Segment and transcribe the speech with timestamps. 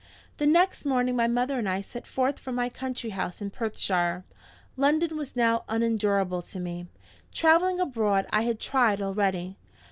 [0.37, 4.23] The next morning my mother and I set forth for my country house in Perthshire.
[4.75, 6.87] London was now unendurable to me.
[7.31, 9.57] Traveling abroad I had tried already.